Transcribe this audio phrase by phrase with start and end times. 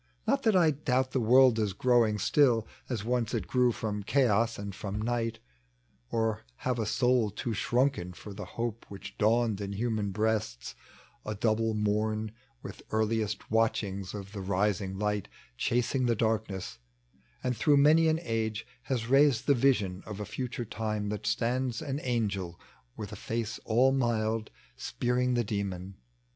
[0.25, 4.47] Not that I doabt the world is growing still As once it grew from Cha<ra
[4.57, 5.37] and from Night;
[6.09, 10.73] Or have a sonl too shrunken for the hope Which dawned in human breasts^
[11.23, 12.31] a double morn,
[12.63, 16.79] With earliest watchings of the rising light Chasing the darkness;
[17.43, 21.79] and through many an age Has raised the vision of a future time That stands
[21.79, 22.55] an Ai^el
[22.97, 25.93] with a face all mild Spearing the demon.